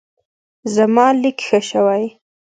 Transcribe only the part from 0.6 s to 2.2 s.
زما لیک ښه شوی.